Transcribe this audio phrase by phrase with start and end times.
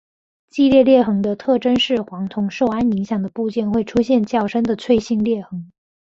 [0.49, 5.71] 季裂裂痕的特征是黄铜受氨影响的部件会出现较深的脆性裂痕。